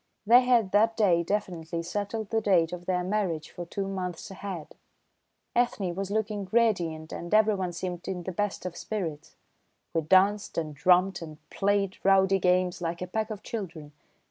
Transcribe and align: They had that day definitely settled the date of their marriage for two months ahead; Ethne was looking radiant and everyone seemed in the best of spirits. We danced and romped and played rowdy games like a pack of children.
They 0.25 0.41
had 0.41 0.71
that 0.71 0.97
day 0.97 1.21
definitely 1.21 1.83
settled 1.83 2.31
the 2.31 2.41
date 2.41 2.73
of 2.73 2.87
their 2.87 3.03
marriage 3.03 3.51
for 3.51 3.67
two 3.67 3.87
months 3.87 4.31
ahead; 4.31 4.73
Ethne 5.55 5.93
was 5.93 6.09
looking 6.09 6.47
radiant 6.51 7.13
and 7.13 7.31
everyone 7.35 7.71
seemed 7.71 8.07
in 8.07 8.23
the 8.23 8.31
best 8.31 8.65
of 8.65 8.75
spirits. 8.75 9.35
We 9.93 10.01
danced 10.01 10.57
and 10.57 10.83
romped 10.87 11.21
and 11.21 11.37
played 11.51 11.97
rowdy 12.03 12.39
games 12.39 12.81
like 12.81 13.03
a 13.03 13.05
pack 13.05 13.29
of 13.29 13.43
children. 13.43 13.91